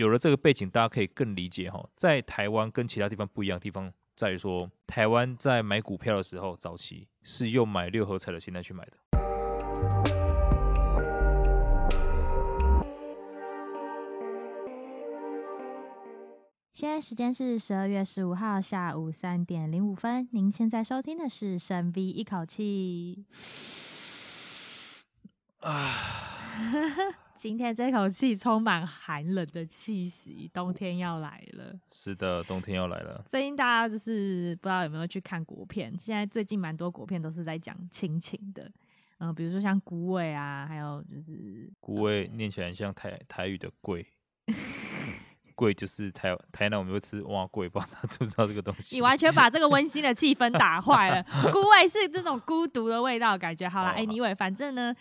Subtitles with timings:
[0.00, 8.92] 有了这个背景，大家可以更理解哈，在台湾跟其他地方不一样的地方在于说，台湾在买股票的时候，早期是用买六合彩的心态去买的。
[16.72, 23.26] 现在时间是十二月十五号下午三点零五分，您现在收听的是深 V 一口气。
[25.58, 25.92] 啊。
[27.40, 31.72] 今天这口气充满寒冷的气息，冬天要来了。
[31.88, 33.24] 是的，冬天要来了。
[33.26, 38.64] 最近大家就是不知道有没有去看国片，现在最近蛮多国片都是在讲亲情的，
[39.20, 41.32] 嗯、呃，比如说像《孤味》啊，还有就是
[41.80, 44.06] 《孤味》念起来像台台语的“贵
[45.56, 48.96] ”，“贵”就是台台南我们会吃哇贵，不知道他知不知道这个东西？
[48.96, 51.22] 你完全把这个温馨的气氛打坏了。
[51.50, 53.88] 孤味是这种孤独的味道，感觉好了。
[53.88, 54.94] 哎， 你以为反正呢？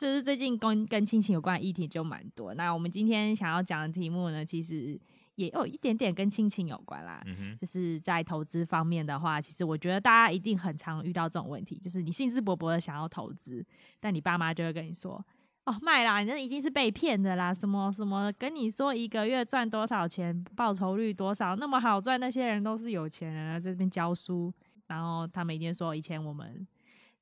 [0.00, 4.98] 就是最近跟跟亲情有关的议题就蛮多，那我们今天想要讲的题目呢，其实
[5.34, 7.22] 也有一点点跟亲情有关啦。
[7.26, 13.62] 嗯哼，就是在投资方面的话，其实我觉得大家一定很常遇到这种问题，就是你兴致勃勃的想要投资，
[14.00, 15.22] 但你爸妈就会跟你说
[15.66, 24.50] ：“哦，卖啦，你这已经是被骗的啦，什么什么，跟你说一个月赚多少钱，报酬率多少，那么好赚，那些人都是有钱人啊，在这边教书，
[24.86, 26.66] 然后他们一定说以前我们。”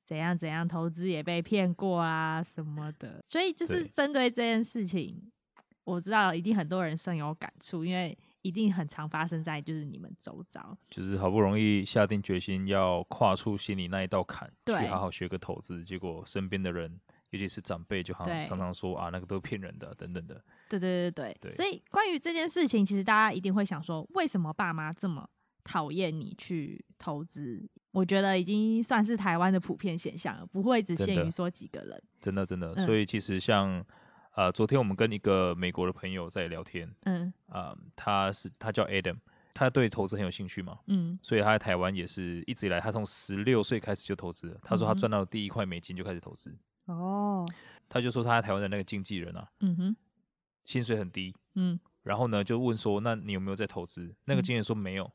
[0.09, 5.31] 怎样怎样投资也被骗过啊什么的，所以就是针对这件事情，
[5.83, 21.37] 我知道一定很多人深有感触，因为一定很常发生在就是你们周遭，就是好不容易下定决心要跨出心里那一道坎，对，去好好学个投资，结果身边的人，尤其是长辈，就好像常常说啊那个都是骗人的等等的，对对对对。
[21.39, 25.29] 对，所以关于这件事情，其实大家一定会想说，为什么爸妈这么
[25.69, 27.69] 讨厌你去投资？
[27.91, 32.01] 我觉得已经算是台湾的普遍现象了，不会只限于说几个人。
[32.19, 33.85] 真的真的，所以其实像
[34.35, 39.17] 呃，昨天我们跟一个美国的朋友在聊天，嗯，啊，呃，他是他叫 Adam，
[39.53, 44.59] 他对投资很有兴趣嘛，嗯，所以他在台湾也是一直以来，他从十六岁开始就投资了。
[44.63, 46.57] 他说他赚到了第一块美金就开始投资。
[46.85, 47.55] 哦，嗯，
[47.87, 49.95] 他就说他在台湾的那个经纪人啊，嗯哼，
[50.65, 54.15] 薪水很低，嗯，然后呢就问说，那你有没有在投资？
[54.25, 55.11] 那个经纪人说没有。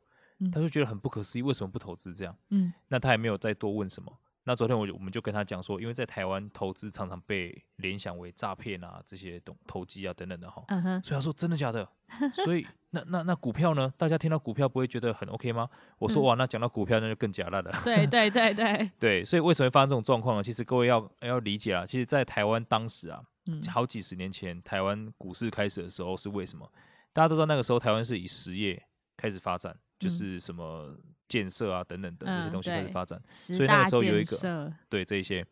[0.50, 2.36] 他就觉得很不可思议，为什么不投资这样？
[2.50, 4.12] 嗯，那他也没有再多问什么。
[4.46, 10.62] 那昨天我我们就跟他讲说，因为在台湾投资常常被联想为诈骗啊，这些东投机啊等等的哈。
[10.68, 11.02] 嗯哼。
[11.02, 11.88] 所以他说真的假的？
[12.44, 13.90] 所以那那那股票呢？
[13.96, 15.66] 大家听到股票不会觉得很 OK 吗？
[15.98, 17.62] 我说哇，那讲到股票那就更假了。
[17.82, 20.42] 对对对对 对，所以为什么会发生这种状况呢？
[20.42, 23.24] 其实各位要要理解啊，其实，在台湾当时啊，
[23.72, 26.70] 好几十年前台湾股市开始的时候是为什么？
[27.14, 28.80] 大家都知道那个时候台湾是以实业
[29.16, 29.74] 开始发展。
[30.04, 30.94] 就是什么
[31.26, 35.44] 建设啊等等的这些东西开始发展，所以那个时候有一个对这一些。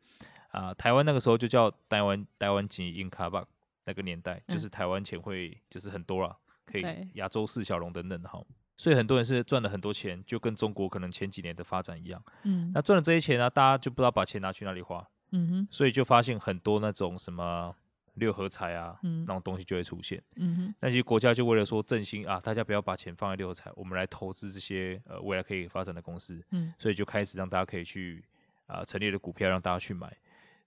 [0.53, 3.43] 啊、呃，台湾那个时候就叫台湾台湾钱印卡吧，
[3.87, 6.37] 那个年代就是台湾钱会就是很多啦，
[6.67, 8.39] 可以亚洲四小龙等等的哈，
[8.77, 17.75] 所以很多人是赚了很多钱，就跟中国可能前几年的发展一样，嗯，那赚了这些钱呢、啊，大家就不知道把钱拿去哪里花，嗯哼，所以就发现很多那种什么。
[18.15, 20.23] 六合彩啊，嗯，那种东西就会出现。
[20.37, 26.43] 嗯哼，那些国家就为了说振兴啊，大家不要把钱放在六合彩，我们来投资这些呃未来可以发展的公司。
[26.51, 28.23] 嗯，所以就开始让大家可以去
[28.67, 30.15] 啊、呃、成立的股票让大家去买。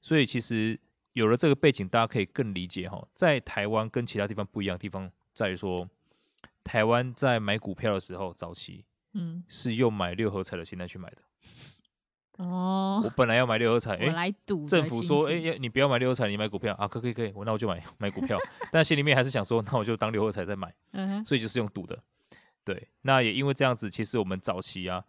[0.02, 0.80] 所以其实
[1.14, 5.88] 有了这个背景，大家可以更理解哈，在台湾跟其他地方不一样的地方在于说，
[6.64, 8.84] 台湾在买股票的时候，早期
[9.14, 11.18] 嗯是用买六合彩的心态去买的。
[12.38, 14.36] 哦，我本来要买六合彩，哎、欸，
[14.68, 16.74] 政府说，哎、欸，你不要买六合彩，你买股票。
[16.76, 18.38] 啊，可可以可以，我那我就买买股票，
[18.72, 21.98] 但心里面还是想说，那我就当六合彩再买，嗯哼，所以就是用赌的，
[22.66, 25.02] 对，那也因为这样子，其实我们早期啊，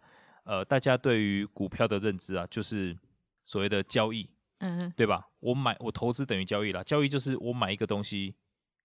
[0.45, 2.97] 呃，大家对于股票的认知啊，就是
[3.43, 4.29] 所谓的交易，
[4.59, 5.27] 嗯哼，对吧？
[5.41, 8.35] 我买我投资等于交易啦，交易就是我买一个东西，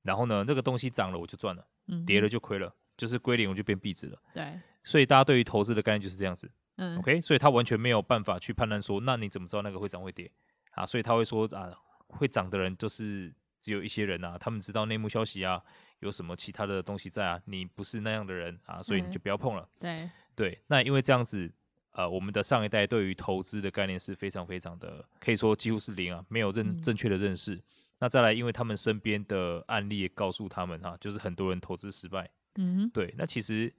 [0.03, 6.51] 然后呢，这个东西涨了我就赚了，嗯，跌了就亏了，就是归零我就变币值了，对，所以大家对于投资的概念就是这样子。
[6.77, 10.31] 嗯，OK，所以他完全没有办法去判断说，那你怎么知道那个会涨会跌
[10.71, 10.87] 啊？
[10.87, 11.71] 所以他会说啊，
[12.09, 15.63] 会涨的人就是只有一些人啊，他们知道内幕消息啊，
[16.01, 19.69] 有什么其他的东西在啊，你不是那样的人啊，所以你就不要碰了。
[19.81, 21.53] 嗯、对对，那因为这样子，
[21.91, 27.63] 呃，我们的上一代对于投资的概念是非常非常的，可以说几乎是零啊，没有认、嗯、正确的认识。
[27.99, 32.31] 那再来，因为他们身边的案例也告诉他们哈、啊，就是很多人投资失败。
[32.57, 33.71] 嗯哼，对，那其实。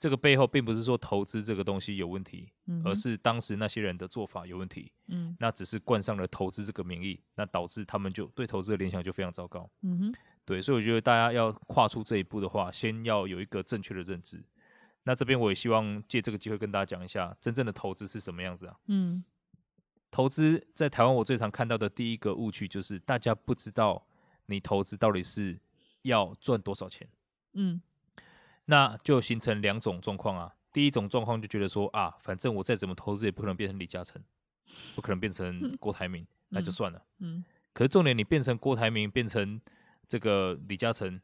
[0.00, 4.90] 这个背后并不是说投资这个东西有问题，嗯、而是当时那些人的做法有问题。
[5.08, 9.70] 嗯，那只是冠上了投资这个名义，那导致他们就对投资的联想就非常糟糕。
[9.82, 10.14] 嗯哼，
[10.46, 14.42] 对，所以我觉得大家要跨出这一步的话，先要有一个正确的认知。
[15.02, 18.76] 那这边我也希望借这个机会跟大家讲一下，真正的投资是什么样子啊？
[18.86, 19.22] 嗯，
[20.10, 24.02] 投资在台湾我最常看到的第一个误区就是大家不知道
[24.46, 25.60] 你投资到底是
[26.02, 27.06] 要赚多少钱。
[27.52, 27.82] 嗯，
[28.66, 30.54] 那就形成两种状况啊。
[30.72, 34.22] 第一种状况就觉得说啊，反正我再怎么投资也不可能变成李嘉诚，
[34.94, 37.02] 不可能变成郭台铭，嗯、那就算了。
[37.18, 39.60] 嗯，可是重点，你变成郭台铭，变成
[40.06, 41.20] 这个李嘉诚，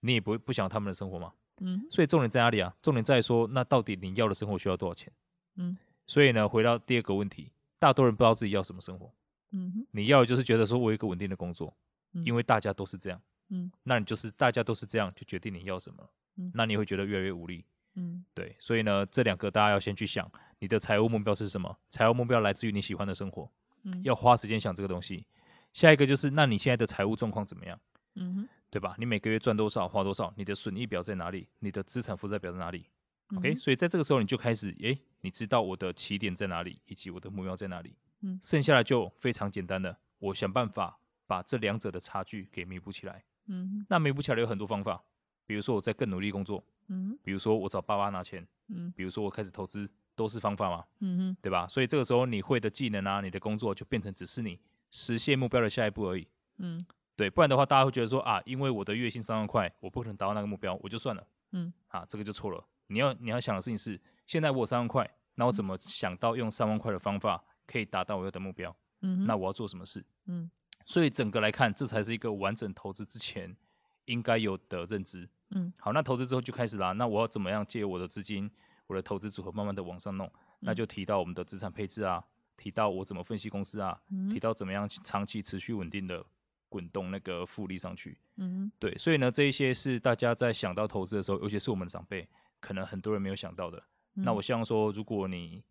[0.00, 1.32] 你也不会不想他们的生活吗？
[1.62, 2.74] 嗯，所以重点在哪里啊？
[2.82, 5.10] 重点在说，那到底你要的生活需要多少钱？
[5.56, 5.76] 嗯，
[6.06, 9.10] 所以呢，回到第二个问题，大多人不知道自己要什么生活。
[9.52, 11.74] 嗯，你要的就是觉得说我有一个稳定的工作，
[12.12, 13.20] 嗯，因为大家都是这样。
[13.48, 16.06] 嗯，那你就是大家都是这样，就决定你要什么。
[16.40, 17.64] 嗯，那你会觉得越来越无力。
[17.94, 21.76] 嗯，对，所以呢，这两个大家要先去想，你的财务目标是什么？
[21.90, 23.50] 财务目标来自于你喜欢的生活。
[23.82, 25.26] 嗯，要花时间想这个东西。
[25.72, 27.78] 下一个就是，那你现在的财务状况怎么样？
[28.14, 28.94] 嗯哼，对吧？
[28.98, 30.32] 你每个月赚多少，花多少？
[30.36, 31.48] 你的损益表在哪里？
[31.58, 32.86] 你的资产负债表在哪里？
[33.30, 37.94] 嗯，OK，所以在这个时候你就开始，诶，你知道我的起点在哪里，以及我的目标在哪里。
[38.22, 43.24] 嗯，剩下来就非常简单的，我想办法把这两者的差距给弥补起来。
[43.46, 45.02] 嗯，那弥补起来有很多方法，
[45.50, 46.62] 比如说我在更努力工作。
[46.86, 48.46] 嗯，比如说我找爸爸拿钱。
[48.68, 50.84] 嗯，比如说我开始投资，都是方法嘛。
[51.00, 51.66] 嗯哼，对吧？
[51.66, 54.56] 所以这个时候你会的技能啊，你的工作就变成只是你
[54.92, 56.24] 实现目标的下一步而已。
[56.58, 56.86] 嗯，
[57.16, 61.26] 对，不然的话大家会觉得说啊，因为我的月薪三万块，我不可能达到那个目标，我就算了。
[61.50, 62.64] 嗯，啊，这个就错了。
[62.86, 68.72] 你要你要想的事情是，现在我有三万块，那我怎么想到用三万块的方法可以达到我要的目标？
[69.00, 70.04] 嗯，那我要做什么事？
[70.26, 70.48] 嗯，
[70.86, 73.56] 所以整个来看，这才是一个完整投资之前
[74.04, 75.28] 应该有的认知。
[75.50, 76.92] 嗯，好，那投资之后就开始啦。
[76.92, 78.50] 那我要怎么样借我的资金，
[78.86, 80.30] 我的投资组合慢慢的往上弄？
[80.60, 82.22] 那就提到我们的资产配置啊，
[82.56, 86.24] 提到我怎么分析公司啊，嗯、提到怎么样长期持续稳定的
[86.68, 88.18] 滚动那个复利上去。
[88.36, 92.28] 嗯，对，所以呢，这一些是大家在想到投资的时候，尤其是我们的长辈，
[92.60, 93.82] 可能很多人没有想到的。
[94.16, 95.62] 嗯、那我希望说，如果你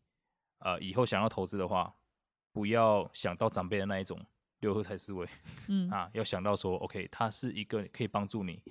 [0.59, 1.93] 呃以后想要投资的话，
[2.51, 4.19] 不要想到长辈的那一种
[4.59, 5.27] 六合彩思维，
[5.67, 8.61] 嗯啊，要想到说，OK，它是一个可以帮助你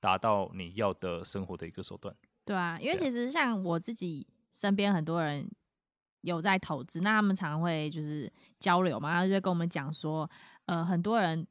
[0.00, 2.14] 达到你要的生活的一个手段。
[2.44, 5.48] 对啊，因为其实像我自己身边很多人
[6.22, 10.28] 有在投资，那他们常会就是交流嘛，他就会跟我们讲说，
[10.66, 11.46] 呃，很多人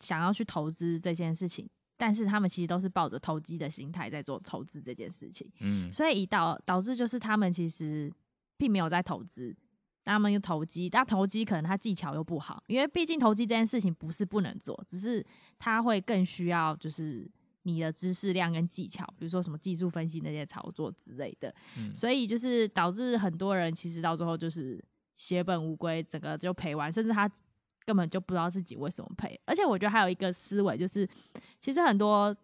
[0.00, 8.12] 想要去投资这件事情，但是他们其实都是抱着投机的心态在做投资这件事情，嗯，所以以导导致就是他们其实
[8.56, 9.56] 并没有在投资。
[10.02, 15.24] 他们又投机，但投机可能他技巧又不好，因为毕竟投机这件事情不是不能做，只是
[15.58, 17.30] 他会更需要就是
[17.62, 21.54] 你的知识量跟技巧，比如说什么技术分析那些操作之类的。
[21.76, 24.82] 嗯，所以就是导致很多人其实到最后就是
[25.14, 27.30] 血本无归，整个就赔完，甚至他
[27.84, 29.40] 根本就不知道自己为什么赔。
[29.46, 31.08] 而且我觉得还有一个思维就是，
[31.60, 32.36] 其实很多。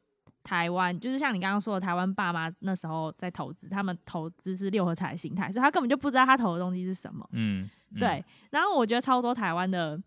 [0.42, 7.28] 台湾就是像你刚刚说的，台湾爸妈那时候在投资，他们投资是六合彩的心态，所以他根本就不知道他投的东西是什么。
[7.32, 8.24] 嗯，嗯对。
[8.52, 10.00] 然后我觉得超多台湾的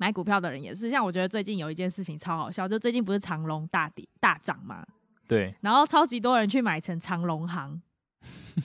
[0.00, 4.82] 买股票的人也是，像我觉得最近有一件事情超好笑，就最近不是长隆大跌大涨吗？
[5.28, 5.54] 对。
[5.60, 7.82] 然后超级多人去买成长隆行。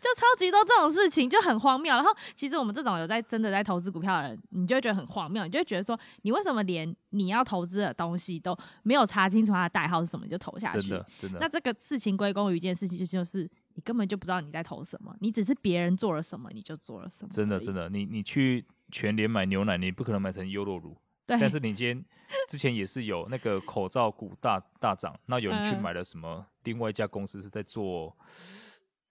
[0.00, 10.80] 就超级多这种事情就很荒谬，然后其实我们这种有在真的在投资股票的人，你就会觉得很荒谬，你就会觉得说，你为什么连你要投资的东西都没有查清楚它的代号是什么就投下去？
[10.80, 11.38] 真的，真的。
[11.38, 17.28] 那这个事情归功于一件事情，就就是你根本就不知道你在投什么，你只是别人做了什么你就做了什么。
[17.30, 20.96] 真的，真的，你你去全联买牛奶，你不可能买成优酪乳。
[21.26, 21.36] 对。
[21.40, 22.04] 但是你今天
[22.48, 26.36] 之前也是有那个口罩股大大涨，那有人去买了什么？
[26.38, 28.16] 嗯、另外一家公司是在做。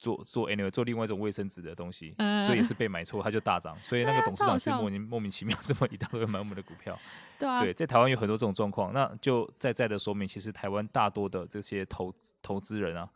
[0.01, 3.77] 做做 anyway 做另外一种卫生纸的东西，嗯、所以也是被买错，它就大涨。
[3.83, 6.97] 所以那个董事长是莫名莫名其妙这么一大堆买我们的股票。
[7.37, 13.07] 对啊，对，在台湾有很多这种状况，那就在在的说明，其实台湾大多的这些投资投资人啊，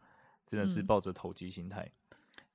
[0.45, 1.81] 真的是抱着投机心态。
[1.81, 1.91] 嗯、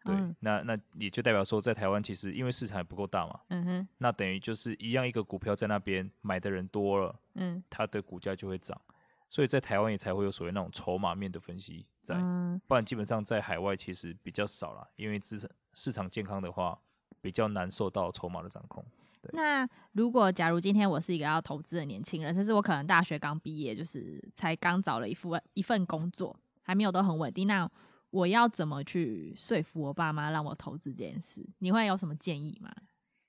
[0.04, 8.80] 对，嗯、那那也就代表说，在台湾其实因为市场也不够大嘛，嗯哼，那等于就是一样一个股票在那边买的人多了，嗯，它的股价就会涨。
[9.28, 16.76] 所以在台湾也才会有所谓那种筹码面的分析在，嗯、不然基本上在海外其实比较少了，因为资产市场健康的话，
[17.21, 18.85] 比较难受到筹码的掌控。
[19.23, 19.30] 对。
[19.35, 27.71] 那如果假如今天我是一个要投资的年轻人，甚至我可能大学刚毕业，就是才刚找了一份一份工作，还没有都很稳定，那
[28.11, 31.47] 我要怎么去说服我爸妈让我投资这件事？
[31.59, 32.71] 你会有什么建议吗？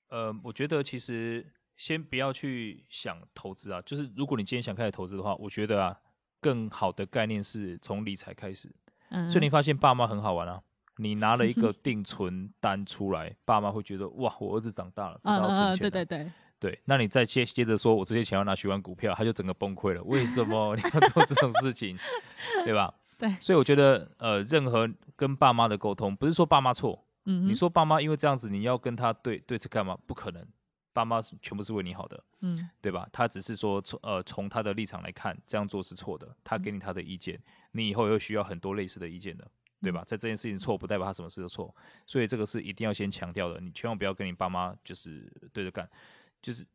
[0.08, 1.46] 呃，我觉得其实。
[1.74, 5.98] 先不要去想投资啊，就是如果你今天想开始投资的话，我觉得啊，
[6.38, 8.70] 更好的概念是从理财开始。
[9.08, 10.62] 嗯，所以你发现爸妈很好玩啊，
[10.98, 15.70] 你拿了一个 定存单出来，爸妈会觉得哇，我儿子长大了，知道存钱了。
[15.70, 20.02] 嗯嗯，对对对，对，那你再接接着说，我这些钱要拿去玩股票，他就整个崩溃了。
[20.04, 21.98] 为什么 你要做这种事情？
[22.64, 22.94] 对吧？
[23.22, 29.96] 对，所以我觉得呃，任何跟爸妈的沟通，不是说爸妈错，嗯，你说爸妈因为这样子，你要跟他对对着干嘛？
[30.08, 30.44] 不可能。
[30.92, 33.08] 爸妈全部是为你好的，嗯，对吧？
[33.12, 36.36] 他只是说从呃从他的立场来看，这样做是错的。
[36.42, 39.48] 他给你他的意见，嗯、你以后也会需要很多类似的意见的，
[39.80, 40.02] 对吧？
[40.04, 41.72] 在这件事情错，不代表他什么事都错，
[42.06, 43.60] 所以这个是一定要先强调的。
[43.60, 45.88] 你千万不要跟你爸妈就是对着干，
[46.42, 46.66] 就是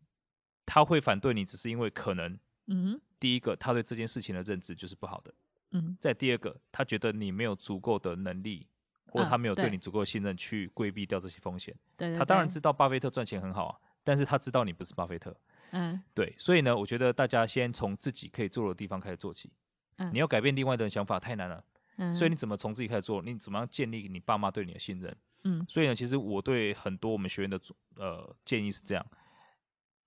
[0.66, 5.32] 他会反对你，只是因为可能，嗯，第一个他对这件事情的认知就是不好的，
[5.78, 8.68] 嗯，再第二个他觉得你没有足够的能力，
[9.08, 11.76] 或者他没有对你足够的信任去规避掉这些风险。
[11.96, 15.36] 对，他当然知道巴菲特赚钱很好啊，但是他知道你不是巴菲特。
[15.72, 19.52] 嗯，对，所以呢，我觉得大家先从自己可以做的地方开始做起。
[19.98, 21.64] 嗯，你要改变另外的人想法太难了。
[21.98, 23.22] 嗯，所以你怎么从自己开始做？
[23.22, 25.18] 你怎么样建立你爸妈对你的信任？
[25.44, 27.60] 嗯，所以呢，其实我对很多我们学员的
[27.96, 29.06] 呃建议是这样，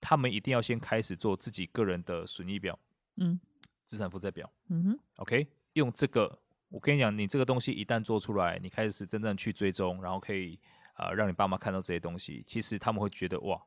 [0.00, 2.78] 他们一定要先开始做自己个人的损益表，
[3.16, 3.38] 嗯，
[3.84, 4.50] 资产负债表。
[4.68, 10.58] 嗯哼，OK，用这个，我跟你讲，你这个东西一旦做出来，你开始真正去追踪，然后可以
[10.94, 13.60] 啊、呃、让你爸妈看到这些东西，其实他们会觉得哇，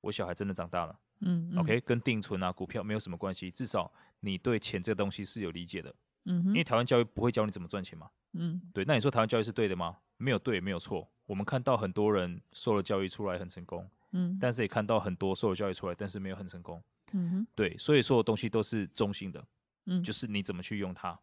[0.00, 0.98] 我小孩真的长大了。
[1.20, 5.94] 嗯，嗯，OK，跟定存啊、股票没有什么关系，至少你对钱这个东西是有理解的。
[6.24, 8.10] 嗯哼，因为台湾教育不会教你怎么赚钱嘛。
[8.32, 9.96] 嗯，对，那你说台湾教育是对的吗？
[10.16, 11.08] 没有对，没有错。
[11.26, 16.82] 我们看到很多人受了教育出来很成功，嗯，但是也看到很多受了教育出来，但是没有很成功。
[17.12, 19.44] 嗯哼，对，所以所有东西都是中性的。
[19.86, 21.18] 嗯，就是你怎么去用它。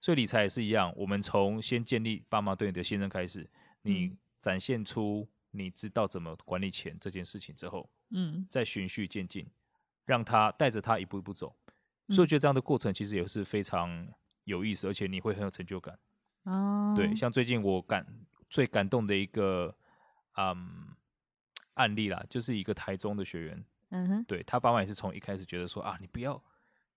[0.00, 3.48] 所以理财也是一样，我们从先建立爸妈对你的信任开始，
[3.82, 7.90] 你展现出你知道怎么管理钱这件事情之后。
[8.10, 9.44] 嗯，再循序渐进，
[10.04, 11.56] 让他带着他一步一步走，
[12.06, 14.06] 嗯，所以我觉得这样的过程其实也是非常
[14.44, 15.98] 有意思，而且你会很有成就感。
[16.44, 18.06] 哦，对，像最近我感
[18.48, 19.76] 最感动的一个
[20.36, 20.94] 嗯
[21.74, 26.40] 案例啦，就是一个台中的学员，嗯哼，对，他爸妈也是从一开始觉得说啊，你不要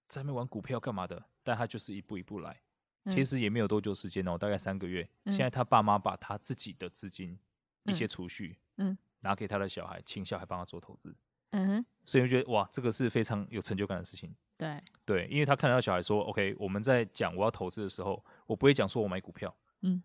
[0.08, 2.69] 在那边玩股票干嘛的，但他就是一步一步来，嗯，
[3.10, 7.38] 其实也没有多久时间哦，大概三个月，嗯，现在他爸妈把他自己的资金，
[7.86, 8.92] 一些储蓄，嗯。
[8.92, 11.13] 嗯拿给他的小孩，请小孩帮他做投资，
[11.50, 14.34] 嗯哼，所以我觉得哇，这个是非常有成就感的事情。
[14.58, 20.01] 对对，因为他看到小孩说，OK，我们在讲我要投资的时候，我不会讲说我买股票，嗯，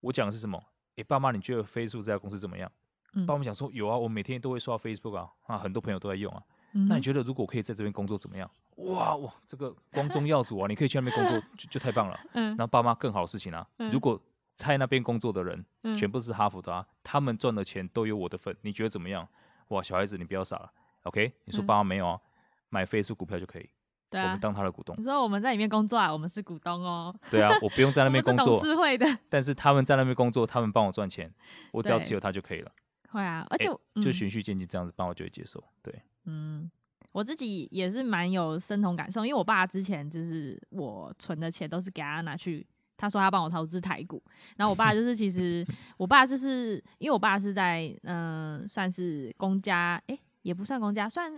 [0.00, 0.62] 我讲的是什么？
[0.90, 2.70] 哎、欸，爸妈，你觉得 Facebook 这家公司怎么样？
[3.14, 6.44] 嗯，爸妈讲说有啊，我每天都会刷 Facebook 啊，啊，很多朋友都在用啊。
[6.74, 8.50] 嗯、那你觉得如果可以在这边工作怎么样？
[8.76, 12.20] 哇哇，这个光宗耀祖啊，你可以去那边工作就就太棒了。
[12.32, 14.20] 嗯，然后爸妈更好的事情啊，嗯、如果
[14.56, 19.26] 在那边工作的人，嗯、全部是哈佛的啊，他们赚的钱都有我的份，你觉得怎么样？
[19.68, 20.70] 哇，小孩子你不要傻了
[21.04, 21.32] ，OK？
[21.44, 22.20] 你说爸妈没有啊？
[22.22, 22.30] 嗯、
[22.70, 23.70] 买 Facebook 股票就可以，
[24.10, 24.94] 对啊，我们当他的股东。
[24.98, 27.14] 你说我们在里面工作啊，我们是股东哦。
[27.30, 29.06] 对啊，我不用在那边工作，是董事会的。
[29.28, 31.32] 但是他们在那边工作，他们帮我赚钱，
[31.72, 32.72] 我只要持有它就可以了。
[33.10, 35.62] 会啊，而且、欸嗯、就循序渐进这样子，爸妈就会接受。
[35.82, 36.70] 对，嗯，
[37.12, 42.66] 我自己也是蛮有深同感受，因为我爸之前就是我存的钱都是给他拿去。
[42.96, 44.22] 他说他帮我投资台股，
[44.56, 45.66] 然后我爸就是其实
[45.98, 51.32] 我爸就是因为我爸是在嗯、呃、算是公家哎、欸、也不算公家算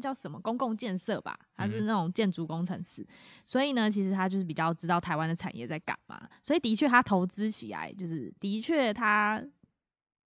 [0.00, 3.04] 叫什么公共建设吧，他是那种建筑工程师，
[3.44, 9.44] 所以呢其实他就是比较知道台湾的产业在干嘛，所以的确他投资起来就是的确他。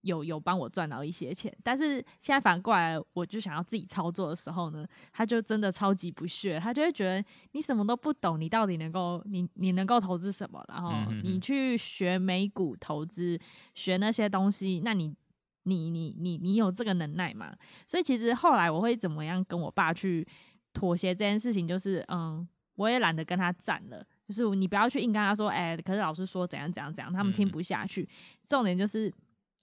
[0.04, 10.62] 有有帮我赚到一些钱，但是现在反过来，我就想要自己操作的时候呢，他就真的超级不屑，他就会觉得你什么都不懂，你到底能够你你能够投资什么？
[10.68, 10.92] 然后
[11.23, 13.38] 你去学美股投资，
[13.75, 15.14] 学那些东西，那你
[15.62, 17.54] 你你你你有这个能耐吗？
[17.87, 20.26] 所以其实后来我会怎么样跟我爸去
[20.75, 22.46] 妥协这件事情，就是嗯，
[22.76, 28.06] 我也懒得跟他战了，就是你不要去硬跟他说，哎、欸，可是老师说怎样怎样怎样，他们听不下去。
[28.46, 29.11] 重点就是。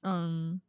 [0.01, 0.59] 嗯，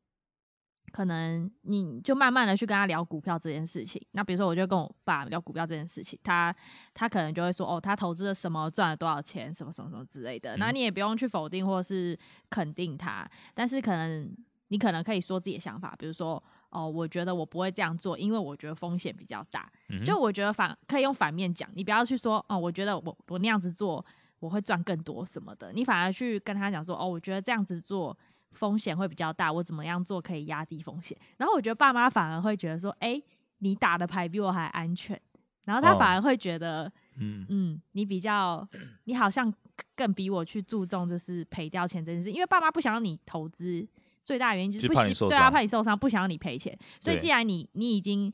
[0.93, 4.01] 可能你就慢慢的去跟他聊股票这件事情。
[4.13, 6.55] 那比如说，我就跟我爸聊股票这件事情，他
[6.93, 10.57] 他可能就会说，哦，他投资了什么，赚了多少钱，什么什么什么之类的。
[10.59, 12.19] 那你也不用去否定或是
[12.51, 14.31] 肯定他，但是可能
[14.69, 19.71] 你可能可以说自己的想法，比如说，哦，我觉得我不会这样做，因为我觉得风险比较大。
[20.05, 24.05] 就我觉得反可以用反面讲，你不要去说，哦，我觉得我我那样子做
[24.41, 28.15] 我会赚更多什么的，你反而去跟他讲说，哦，我觉得这样子做。
[28.53, 31.17] 风险会比较大，我怎么样做可以压低风险？
[31.37, 33.25] 然后我觉得爸妈反而会觉得说，哎、欸，
[33.59, 35.21] 你打的牌比我还安全。
[35.65, 38.69] 然后他反而会觉得，哦、嗯嗯，你比较，
[39.05, 39.53] 你好像
[39.95, 43.87] 更比我去注重就是赔掉钱这件事，因为爸妈不想让你投资，
[44.25, 46.77] 最大的原因就是不希对啊，怕你受伤，不想让你赔钱。
[46.99, 48.29] 所以既然你你已经、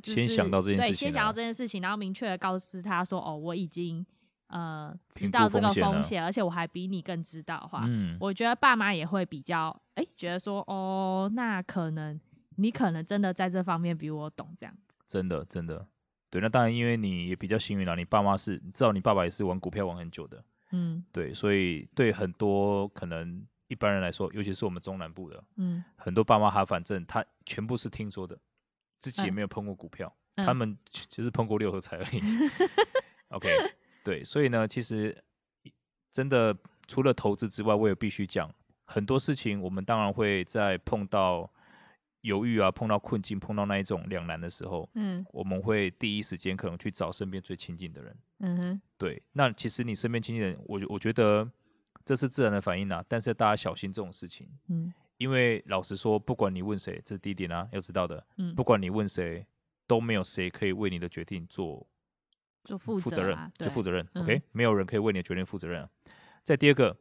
[0.00, 4.06] 就是、先想到这件事情，对，先想到这件事情，然后明确的告知他说，哦，我已经。
[4.48, 9.74] 呃，知道这个风险，而且我还比你更知道的话，嗯，我觉得爸妈也会比较，
[10.16, 12.20] 觉得说，哦，那可能
[12.56, 14.74] 你可能真的在这方面比我懂，这样。
[15.06, 15.86] 真的，真的，
[16.30, 28.38] 对，那当然，因为你也比较幸运啦，你爸妈是，你知道你爸爸也是玩股票玩很久的，嗯，对，所以对很多可能一般人来说，尤其是我们中南部的，嗯，很多爸妈他反正他全部是听说的，
[28.98, 32.20] 自己也没有碰过股票，嗯、他们 其实碰过六合彩而已。
[33.30, 33.48] OK。
[34.04, 35.16] 对，所以呢，其实
[36.12, 36.56] 真的
[36.86, 38.48] 除了投资之外，我也必须讲
[38.84, 39.60] 很多事情。
[39.60, 41.50] 我们当然会在碰到
[42.20, 48.16] 犹豫啊、碰到困境、碰到那一种两难的时候，嗯，我们会第一时间可能去找身边最亲近的人。
[48.40, 49.22] 嗯哼，对。
[49.32, 51.50] 那其实你身边亲近的人，我我觉得
[52.04, 53.02] 这是自然的反应啊。
[53.08, 59.46] 但是大家小心这种事情，嗯，因为老实说，不管你问谁，这是第一点啊，要知道的，嗯，不管你问谁，
[59.86, 61.86] 都没有谁可以为你的决定做。
[62.64, 64.06] 就负责任，就负责任。
[64.14, 65.90] OK，、嗯、没有人可以为你的决定负责任、啊。
[66.42, 66.96] 再第二个，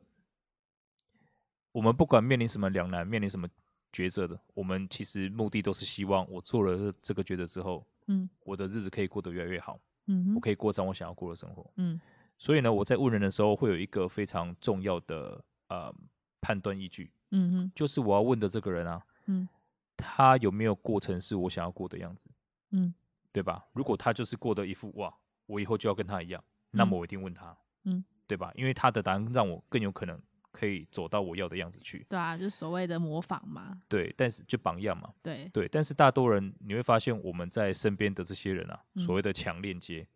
[1.71, 3.47] 我们不管面临什么两难，面临什么
[3.91, 11.99] 抉择的，我们其实目的都是希望我做了这个抉择之后，嗯，我的日子可以过得越来越好，嗯，我可以过上我想要过的生活，嗯。
[12.37, 15.93] 所以呢，我在问人的时候，会有一个非常重要的呃
[16.41, 19.47] 判断依据，嗯哼，就是我要问的这个人啊，嗯，
[19.95, 22.29] 他有没有过程是我想要过的样子，
[22.71, 22.93] 嗯，
[23.31, 23.65] 对吧？
[23.71, 25.13] 如果他就是过得一副哇。
[25.45, 28.51] 我以后就要跟他一样，那么我一定问他，嗯，对吧？
[28.55, 30.19] 因为他的答案让我更有可能
[30.51, 32.05] 可以走到我要的样子去。
[32.09, 33.81] 对啊，就所谓的模仿嘛。
[33.89, 35.13] 对，但是就榜样嘛。
[35.21, 40.07] 对对，但是大多人你会发现，我们在身边的这些人啊，嗯、所谓的强链接，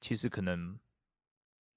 [0.00, 0.78] 其实可能，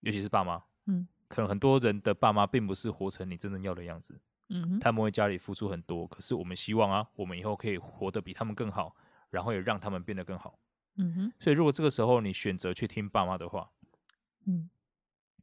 [0.02, 4.20] 尤其是爸妈，嗯，可能很多人的爸妈并不是活成你真正要的样子，
[4.50, 8.96] 嗯，他们为家里付出很多，可是我们希望啊，我们以后可以活得比他们更好，
[9.30, 10.58] 然后也让他们变得更好。
[10.96, 13.68] 嗯哼，所以如果这个时候你选择去听爸妈的话，
[14.46, 14.70] 嗯，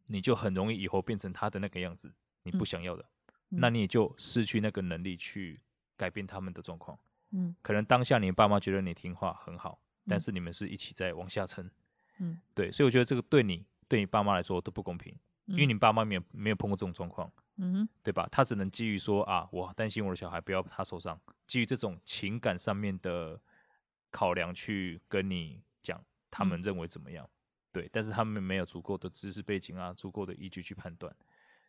[0.06, 2.12] 你就很容易以后变成他的那个样子，
[2.44, 3.04] 你不想要的，
[3.50, 5.60] 嗯、那你也就失去那个能力去
[5.96, 6.96] 改变他们的状况。
[7.32, 11.68] 嗯，可能当下你爸妈觉得你听话很好，但是你们是一起在往下沉。
[12.18, 15.12] 嗯，对，所以我觉得这个对你对你爸妈来说都不公平，
[15.46, 18.28] 嗯、因为你爸妈没有没有碰过这种状况，嗯哼，对吧？
[18.30, 23.40] 他只能基于说啊，我担心我的小孩不要他受伤，基于这种情感上面的。
[24.10, 27.24] 考量去跟你讲，他们认为怎么样？
[27.24, 27.30] 嗯、
[27.72, 31.14] 对，但是他们没有足够的知识背景啊，足够的依据去判断。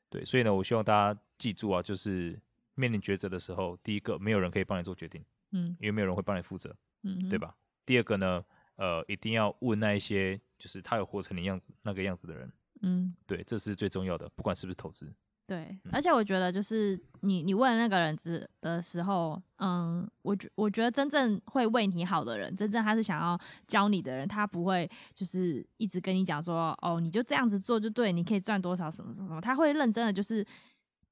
[0.09, 2.39] 对，所以呢，我希望大家记住啊，就是
[2.75, 7.55] 面临抉择的时候，第一个，没有人可以帮你做决定，嗯，因为没有人会帮你负责，嗯，对吧？
[7.85, 8.43] 第二个呢，
[8.75, 12.51] 呃，一定要问那一些，就是他有活成你样子那个样子的人，
[12.81, 15.13] 嗯，对，这是最重要的，不管是不是投资。
[15.51, 23.37] 对，而且我觉得就是你你问那个人之的时候，嗯，我觉我觉得真正会为你好的人，真正他是想要
[23.67, 30.41] 教你的人，他不会就是一直跟你讲说，哦，你就这样子做就对，你可以赚多少什么什么什么，他会认真的就是，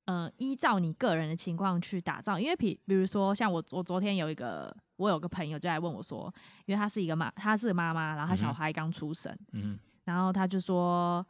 [0.05, 2.39] 嗯，依照你个人的情况去打造。
[2.39, 6.33] 因为比比如说像我我昨天有一个我有个朋友就来问我说，
[6.65, 11.27] 因为他是一个妈，他是妈妈，然后他小孩刚出生，嗯，然后他就说。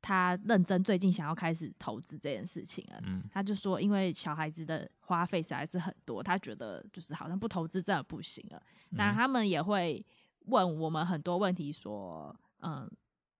[0.00, 3.00] 他认真，最近想要开始投资这件事情了。
[3.04, 8.62] 嗯，他就说，因为小孩子的花费实在是很多，他觉得就是好像不投资真的不行了。
[8.90, 10.04] 那、嗯、他们也会
[10.46, 12.88] 问我们很多问题，说，嗯，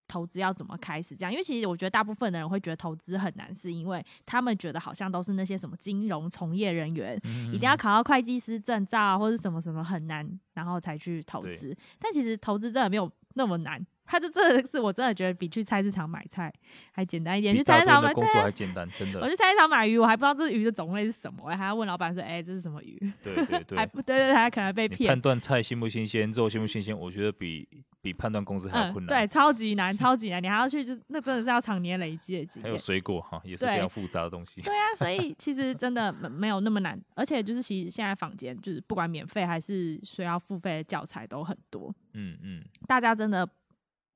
[0.09, 1.15] 投资要怎么开始？
[1.15, 11.77] 这样，因为其实我觉得大部分的人会觉得投资很难，是因为他们觉得好像都是那些什么金融从业人员，嗯、一定要考到会计师证照或者什么什么很难，然后才去投资。
[11.99, 13.87] 但其实投资真的没有那么难。
[14.11, 16.51] 他就这个是我真的觉得比去菜市场买菜
[16.93, 17.55] 还简单一点。
[17.55, 19.21] 去菜市场买工作还简单，真的。
[19.23, 22.99] 我去菜市场买鱼，我还不知道这鱼的种类是什么，我还要问老板说：“哎、欸，这是什么鱼？
[23.23, 25.09] ”对对对，还对对对，还可能被骗。
[25.09, 27.69] 判断菜新不新鲜，肉新不新鲜，我觉得比
[28.01, 29.21] 比判断公司还要困难、嗯。
[29.21, 32.65] 对，超级难，超级难，你还要去，就那真的是要常年累积的经验。
[32.65, 34.63] 还有水果哈，也是非常复杂的东西。
[34.63, 41.95] 对，对啊，所以其实真的没有那么难，而且就是其实现在坊间就是不管免费还是需要付费的教材都很多。
[42.15, 43.47] 嗯嗯，大家真的。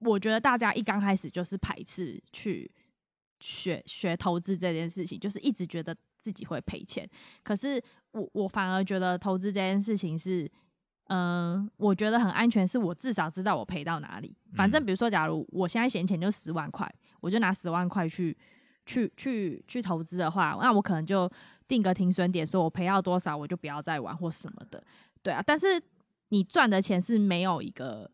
[0.05, 2.71] 我觉得大家一刚开始就是排斥去
[3.41, 7.09] 学学投资这件事情，就是一直觉得自己会赔钱。
[7.43, 10.45] 可是我我反而觉得投资这件事情是，
[11.09, 14.37] 嗯、呃，我觉得很安全，是我至少知道我赔到哪里。
[14.55, 16.89] 反正比如说，假如我现在闲钱就十万块，
[17.21, 18.37] 我就拿十万块去
[18.87, 21.31] 去去去投资的话，那我可能就
[21.67, 24.83] 定个停损点，说我赔到多少我就不要再玩或什么的。
[25.23, 25.83] 对啊，但是
[26.29, 28.11] 你赚的钱是没有一个。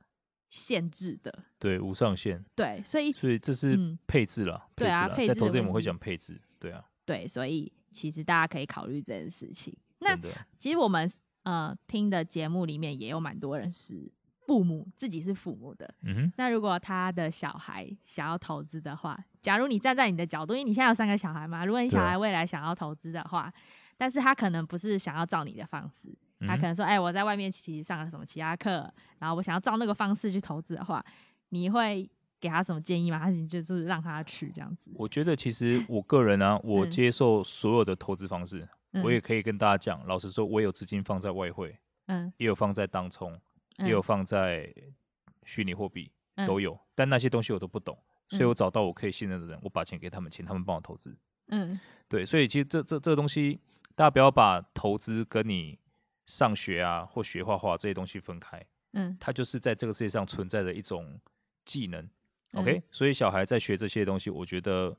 [0.49, 9.77] 限制的，对，无上限，对，所以所以这是配置了，嗯、对啊，在投资我们会讲配置，对啊，对，所以其实大家可以考虑这件事情。
[9.99, 10.17] 那
[10.59, 11.11] 其实我们
[11.43, 14.11] 呃听的节目里面也有蛮多人是
[14.47, 16.33] 父母，自己是父母的，嗯哼。
[16.37, 23.53] 那如果他的小孩想要投资的话，假如你站在你的角度，因为你现在有三个小孩嘛，如果你小孩未来想要投资的话，啊、
[23.97, 26.17] 但是他可能不是想要照你的方式。
[26.47, 31.05] 他可能说：“哎、欸，我在外面其实上了什么其他课，然后我想要照那个方式去投资的话，
[31.49, 32.09] 你会
[32.41, 33.19] 给他什么建议吗？
[33.19, 43.37] 还是就是让他去这样子？”我觉得其实我个人啊，我接受所有的投资方式，嗯、我也可以跟大家讲，老实说，我有资金放在外汇，嗯，也有放在当冲，
[43.79, 44.73] 也有放在
[45.45, 46.11] 虚拟货币，
[46.47, 46.73] 都有。
[46.75, 47.99] 嗯、但那些东西我都不懂，
[48.29, 51.19] 所以我找到我可以信任的人，我把钱给他们，请他们帮我投资。
[51.49, 53.59] 嗯，对，所以其实这这这个东西，
[53.95, 55.79] 大家不要把投资跟你
[56.29, 58.63] 上学啊或学画画这些东西分开。
[58.93, 61.19] 嗯，它就是在这个世界上存在的一种
[61.65, 62.03] 技能。
[62.53, 64.95] 嗯、OK，所以小孩在学这些东西，我觉得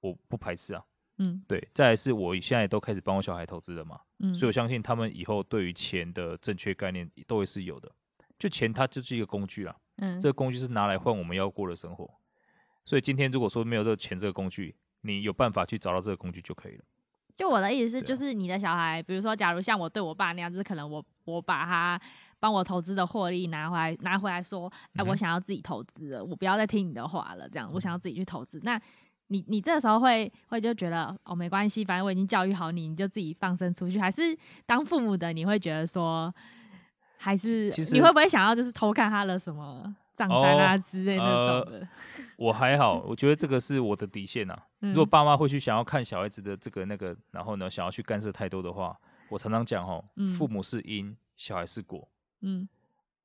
[0.00, 0.82] 我不排斥啊。
[1.18, 4.00] 嗯，对，再来是我现在都开始帮我小孩投资了嘛。
[4.20, 7.92] 嗯，所以我相信他们以后对于钱的正确概念都会是有的。
[8.38, 9.76] 就钱它就是一个工具啦。
[9.96, 12.10] 嗯，这个工具是拿来换我们要过的生活。
[12.86, 16.84] 所以今天如果说没有这个钱这个工具，你有办法去找到这个工具就可以了。
[17.36, 22.00] 就我的意思是，就是你的小孩，比如说，假如像我对我爸那样，就是可能我我把他
[22.38, 28.60] 帮我投资的获利拿回来，拿回来说，哎、欸，我想要自己投资了，我不要再听你的话了，这样，我想要自己去投资。
[28.62, 28.80] 那
[29.28, 33.98] 你你这个时候会会就觉得哦，没关系，反正我已经教育好你，你就自己放生出去。
[33.98, 36.32] 还是当父母的你会觉得说，
[37.16, 39.96] 还是你会不会想要就是偷看他的什么？
[40.14, 41.24] 账单啊之类那
[41.62, 41.88] 种的，呃，
[42.38, 44.62] 我还好，我觉得这个是我的底线呐，啊。
[44.80, 48.98] 如果爸妈会去想要看小孩子的这个那个，然后呢，想要去干涉太多的话，
[49.28, 50.04] 我常常讲哦，
[50.36, 52.08] 父母是因，小孩是果。
[52.42, 52.68] 嗯，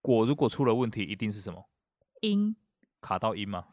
[0.02, 1.63] 果如果出了问题，一定是什么？
[2.21, 2.56] 因
[3.02, 3.67] 卡到因嘛，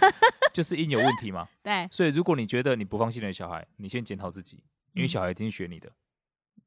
[0.54, 1.48] 就是因有问题嘛。
[1.62, 1.88] 对。
[1.90, 4.62] 所以如果你觉得你不放心你的小孩，你先检讨自己，
[4.94, 5.90] 因为小孩一定学你的。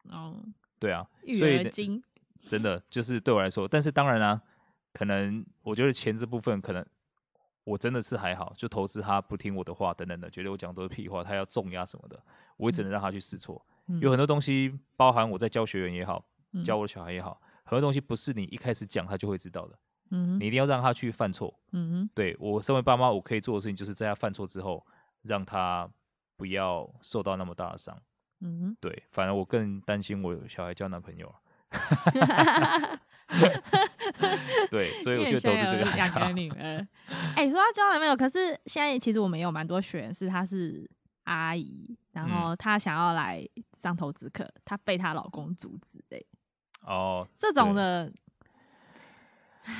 [0.09, 0.43] 哦。
[0.79, 1.07] 对啊。
[1.23, 2.03] 育儿经。
[2.39, 4.41] 真的就是对我来说，但是当然啦，啊。
[4.93, 6.85] 可能我觉得钱这部分，可能
[7.63, 12.21] 我真的是还好，就投资他不听我的话等等的，觉得我讲的都是屁话，他要重压什么的，
[12.57, 13.65] 我也只能让他去试错。
[13.87, 19.77] 嗯、有很多东西，包含我在教学员也好，嗯、教我的小孩也好，很多东西不是你一开始讲他就会知道的。
[20.11, 21.53] 嗯，你一定要让他去犯错。
[21.71, 24.85] 嗯哼，对，我身为爸妈，我可以做的事情就是在他犯错之后，
[25.23, 25.89] 让他
[26.37, 27.99] 不要受到那么大的伤。
[28.41, 31.33] 嗯哼，对，反而我更担心我有小孩交男朋友。
[34.69, 36.87] 对，所以我就都是这个两个女儿。
[37.07, 40.89] 哎、欸，说到交男朋友，可是现在其实我们也有蛮多学员是她是
[41.23, 46.25] 阿姨，然后她想要来上投资课，她被她老公阻止嘞。
[46.81, 48.11] 哦， 这种的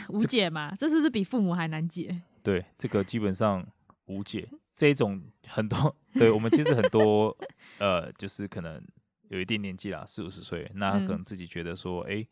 [0.10, 0.74] 无解吗？
[0.80, 2.22] 这，是不是比父母还难解？
[2.42, 3.66] 对，这个基本上
[4.06, 4.50] 无解。
[4.76, 7.36] 这一种很多，对我们其实很多
[7.78, 8.84] 呃，就是可能
[9.30, 12.28] 有一定年纪啦，四五十岁，那可能自己觉得说，哎、欸、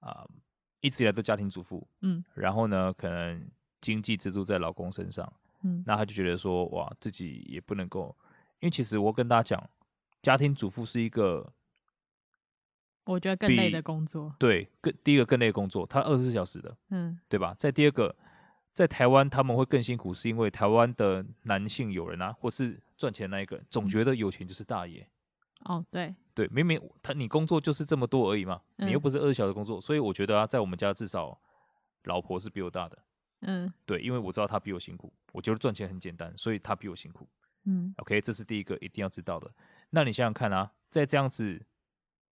[0.00, 0.10] 啊。
[0.22, 0.30] 呃
[0.82, 3.48] 一直以来都家庭主妇，嗯，然后呢，可能
[3.80, 8.14] 经济支柱在老公身上，嗯，那他就觉得说，哇，自己也不能够，
[8.60, 9.70] 因为其实我跟大家讲，
[10.20, 11.52] 家庭主妇是一个，
[13.04, 17.54] 我觉得更累的工作，对，更第一个更累的工作，他二十四小时的，嗯，对吧？
[17.56, 18.14] 在第二个，
[18.74, 25.08] 在台湾他们会更辛苦，是因为台湾的男性友人啊，或是赚钱的那一个人，总觉得有钱就是大爷。
[25.64, 26.14] 哦，对。
[26.34, 31.38] 对，明明他你工作就是这么多而已嘛，嗯、你又不是二十小时工作，所以我觉得啊，在我们家至少
[32.04, 32.98] 老婆是比我大的，
[33.40, 37.28] 嗯，对，因为我知道她比我辛苦，我觉得赚钱很简单，所以她比我辛苦，
[37.64, 39.50] 嗯，OK，这是第一个一定要知道的。
[39.90, 41.62] 那你想想看啊，在这样子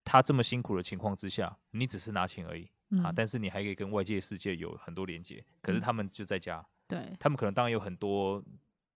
[0.02, 8.42] 他这么辛苦的情况之下，你只是拿钱而已、嗯、啊，但是你还可以跟外界世界有很多连接，可是他们就在家，嗯、对，他们可能当然有很多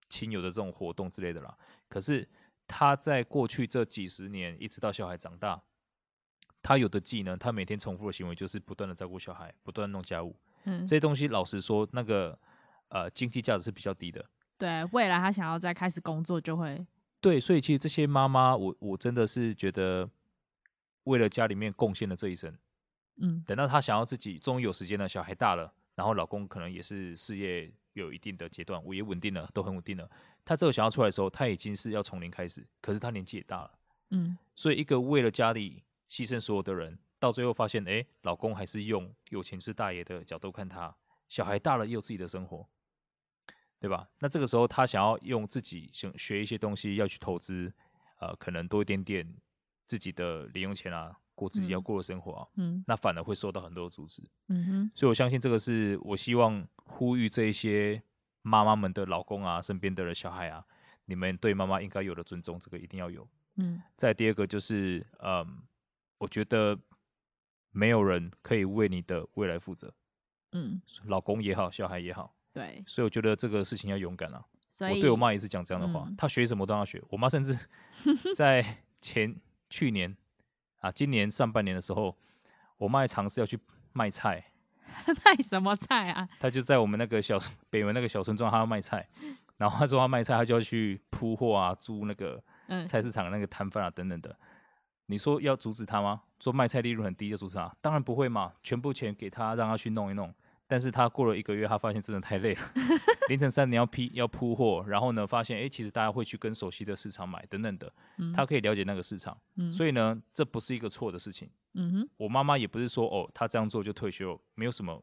[0.09, 1.55] 亲友的这种活动之类的啦，
[1.91, 2.27] 可是。
[2.67, 5.63] 他在过去这几十年，一直到小孩长大，
[6.63, 10.35] 他有的技能，他每天重复的行为就是不断的照顾小孩，不断弄家务。
[10.65, 12.39] 嗯，这些东西老实说，那个
[12.89, 14.25] 呃经济价值是比较低的。
[14.57, 16.87] 对，未来他想要再开始工作，就会
[17.21, 17.39] 对。
[17.39, 20.09] 所以其实这些妈妈，我我真的是觉得，
[21.03, 22.57] 为了家里面贡献了这一生。
[23.17, 30.09] 嗯，等到他想要自己终于有时间了，小孩大了，然后老公可能也是事业有一定的阶段，我也稳定了，都很稳定了。
[30.45, 33.79] 他这个想要出来的时候，他已经是要从零开始，可是他年纪也大了，
[34.11, 40.95] 嗯，所以一个为了家里牺牲所有的人，到最后发现，哎，老公还是用有钱是大爷的角度看他，
[41.29, 42.69] 小孩大了也有自己的生活，
[43.81, 44.09] 对吧？
[44.19, 47.73] 那这个时候他想要用自己想学一些东西要去投资，
[48.19, 49.35] 呃，可能多一点点
[49.87, 58.03] 自己的零用钱啊，过自己要过的生活啊，嗯，那反而会受到很多的阻止，嗯哼，所以我相信这个是我希望呼吁这一些。
[58.47, 60.63] 妈妈们的老公啊，身边的小孩啊，
[61.07, 63.27] 你们对妈妈应该有的尊重，这个一定要有。
[63.57, 63.81] 嗯。
[63.97, 65.63] 再第二个就是，嗯，
[66.19, 66.79] 我觉得
[67.71, 69.91] 没有人可以为你的未来负责。
[70.53, 70.79] 嗯。
[71.07, 72.37] 老公也好，小孩也好。
[72.53, 72.85] 对。
[72.87, 74.45] 所以我觉得这个事情要勇敢啊。
[74.69, 74.97] 所以。
[74.97, 77.03] 我对我妈也是讲这样的话，她、嗯、学什么都要学。
[77.09, 77.59] 我妈甚至
[78.37, 79.35] 在前
[79.71, 80.15] 去年
[80.85, 82.15] 啊，今年上半年的时候，
[82.77, 83.59] 我妈还尝试要去
[83.95, 84.45] 卖菜。
[85.25, 86.29] 卖什么菜啊？
[86.39, 87.39] 他就在我们那个小
[87.71, 89.09] 北门那个小村庄，他要卖菜。
[89.57, 92.43] 然后他说她卖菜，他就要去铺货啊，租那个
[92.87, 94.37] 菜市场的那个摊贩啊，等等的。
[95.07, 96.21] 你说要阻止他吗？
[96.39, 97.75] 说卖菜利润很低就阻止他？
[97.81, 100.33] 当然不会嘛，全部钱给他，让他去弄一弄。
[100.67, 102.61] 但是他过了一个月，他发现真的太累了，
[103.29, 111.51] 凌晨三点要批要铺货，然后呢，发现哎，其实大家会去跟熟悉的市场买等等的，嗯、他可以了解那个市场，嗯、所以呢，这不是一个错的事情。
[111.75, 115.03] 嗯哼，我妈妈也不是说哦，他这样做就退休，没有什么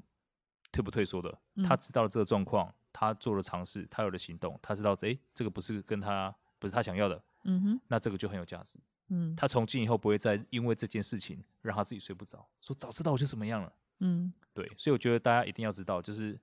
[0.72, 8.80] 退不退缩的，他知道了这个状况，他做了尝试，他有了行动，他知道哎，这个不是跟他不是他想要的，嗯哼，那这个就很有价值。
[9.10, 13.74] 嗯，他从今以后不会再因为这件事情让他自己睡不着，说早知道我就怎么样了。
[14.00, 16.40] 嗯，对，所以我觉得大家一定要知道，就是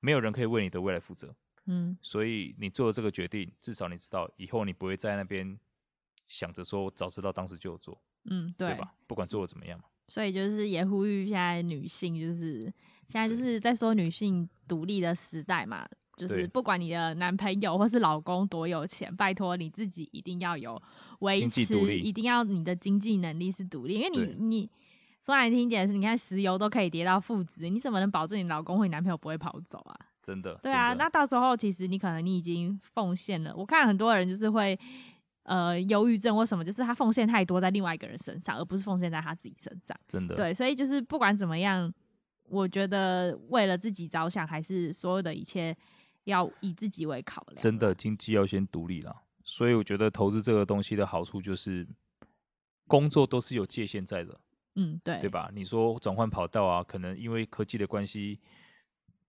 [0.00, 1.34] 没有人可以为你的未来负责。
[1.66, 5.58] 嗯，所以你做了这个决定，至少你知道以后你不会在那边
[6.26, 8.00] 想着说早知道当时就有做。
[8.24, 8.94] 嗯，对，对吧？
[9.06, 9.84] 不管做的怎么样嘛。
[10.08, 12.60] 所以就是也呼吁现在女性，就是
[13.06, 15.88] 现在就是在说女性独立的时代嘛。
[16.16, 20.80] 就是不管你的男朋友或是老公多有钱，拜托你自己一定要有
[21.18, 24.70] 维持，一定要你的经济能力是独立，因为你你
[25.24, 29.96] 说难听一点是，你看石油都可以跌到负值，你怎么能保证你老公或你男朋友不会跑走啊？
[30.22, 33.54] 真的，对啊，那到时候其实你可能你已经奉献了。
[33.56, 34.78] 我看很多人就是会
[35.44, 39.96] 呃忧郁症或什么，就是他奉献太多在另外一个人身上，而不是奉献在他自己身上。
[40.06, 41.90] 真的，对，所以就是不管怎么样，
[42.50, 45.76] 我觉得为了自己着想，还是所有的一切。
[46.24, 49.14] 要以自己为考量，真的经济要先独立了。
[49.42, 51.86] 所以我觉得投资这个东西的好处就是，
[52.86, 54.40] 工作都是有界限在的。
[54.76, 55.50] 嗯，对，对吧？
[55.52, 58.38] 你说转换跑道啊，可能因为科技的关系，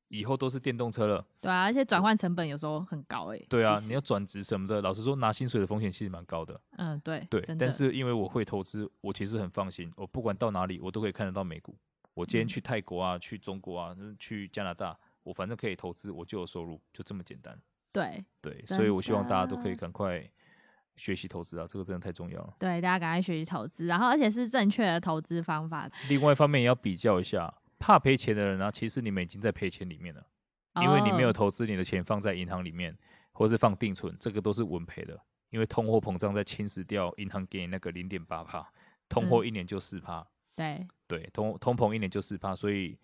[0.07, 1.25] 以后都是电动车了。
[1.41, 3.45] 对啊，而且转换成本有时候很高哎、欸。
[3.49, 6.59] 对啊，你要转职什么的，老实说拿薪水的风险其实蛮高的。
[6.77, 7.41] 嗯，对，对。
[7.59, 9.91] 但是因为我会投资，我其实很放心。
[9.95, 11.75] 我不管到哪里，我都可以看得到美股。
[12.13, 14.97] 我今天去泰国啊，嗯、去中国啊，去加拿大。
[15.23, 17.59] 我反正可以投资，我就有收入，就这么简单。
[17.91, 20.23] 对对，所以我希望大家都可以赶快
[20.95, 22.53] 学习投资啊，这个真的太重要了。
[22.59, 25.89] 对，大家赶快学习投资，然后而且是正确的投资方法。
[26.09, 30.25] 另外一方面也要比较一下，怕赔钱的人啊，其实你们已经在赔钱里面了，
[30.81, 32.97] 因为你没有投资你的钱放在银行里面，
[33.33, 38.67] 或是放定存，这个都是稳赔的，因为通货膨胀在侵蚀掉银行给你那个零点八趴，
[39.09, 40.25] 通货一年就四趴。
[40.55, 42.97] 对对，通通膨一年就四趴，所以。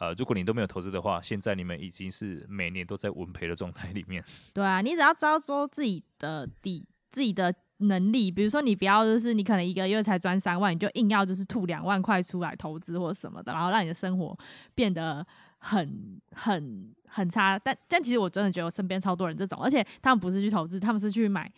[0.00, 4.24] 呃，如果你都没有投资的话，现在你们已经是每年都在稳赔的状态里面。
[4.54, 14.36] 对啊，你只要知道说自己的底、自己的能力，比如说你不要就是你可能一个月才赚三万，你就硬要就是吐两万块出来投资或什么的，然后让你的生活
[14.74, 15.26] 变得
[15.58, 17.58] 很 很很差。
[17.58, 21.50] 但但其实我真的觉得我身边超多人这种，而且他们不是去投资，他们是去买。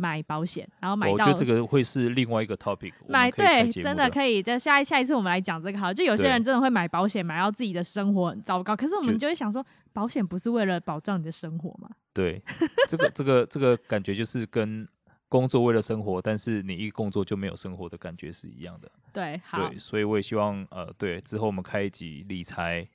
[0.00, 1.12] 买保险，然后买到。
[1.12, 2.92] 我觉得这个会是另外一个 topic。
[3.08, 4.40] 买对，真的可以。
[4.40, 5.92] 就下一下一次我们来讲这个好。
[5.92, 8.76] 就有些人真的会买保险，买到自己的生活很糟糕。
[8.76, 11.90] 可是我们就会想说，保险不是为了保障你的生活吗？
[12.14, 12.40] 对，
[12.88, 14.86] 这个这个这个感觉就是跟
[15.28, 18.90] 工作为了生活，但是你一工作就没有生活的感觉是一样的。
[19.12, 19.68] 对，好。
[19.68, 22.88] 对，所以我也希望呃，对之后我们开一集理财。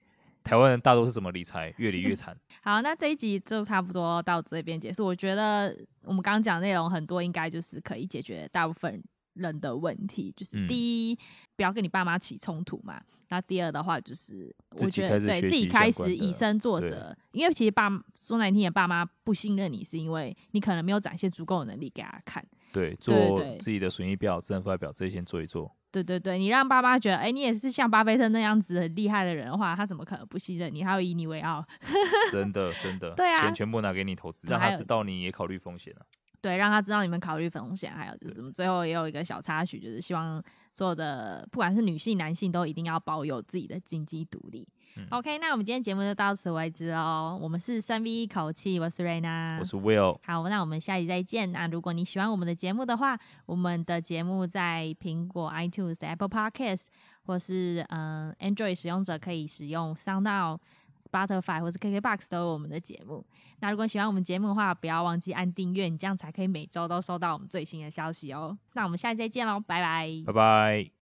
[0.43, 1.73] 台湾人大多是怎么理财？
[1.77, 2.37] 越理越惨。
[2.61, 5.05] 好，那这一集就差不多到这边结束。
[5.05, 9.01] 我觉得我们刚刚讲内容很多，应该就是可以解决大部分
[9.35, 10.33] 人的问题。
[10.35, 11.17] 就是第一，嗯、
[11.55, 13.01] 不要跟你爸妈起冲突嘛。
[13.29, 17.15] 那第二的话，就是我觉得对自己开始以身作则。
[17.31, 22.45] 因为其实爸说难听点，爸妈不信任你，是因为你可能没有展现足够的能力给他看。
[22.71, 23.13] 对，做
[23.59, 25.71] 自己的损益表、资产负债表这些先做一做。
[25.91, 31.63] 对对对，你让爸妈觉得，哎，你也是像巴菲特那样子很厉害的人的话，他怎么可能不信任你，还会以你为傲？
[32.31, 36.05] 真 的真的，对啊，钱全部拿给你投资，让他知道你也考虑风险了。
[36.41, 44.67] 对，让他知道你们考虑风险，还有就是，我们最后也有一个小插曲，就是希望所有的不管是女性、男性，都一定要保有自己的经济独立。
[44.95, 47.37] 嗯、OK，那我们今天节目就到此为止哦。
[47.41, 50.17] 我们是三 V 一口气，我是 Raina，我是 Will。
[50.25, 51.51] 好，那我们下期再见。
[51.51, 56.87] 那如果你喜欢我们的节目的话，我们的节目在苹果 iTunes、Apple Podcasts
[57.25, 60.57] 或是嗯、呃、Android 使用者可以使用 SoundOn、
[61.03, 63.25] Spotify 或是 KKBox 都有我们的节目。
[63.59, 68.57] 那如果喜欢我们节目的话，不要忘记按订阅，你这样才可以每周都收到我们最新的消息哦。
[68.73, 71.02] 那我们下期再见喽，拜拜，拜拜。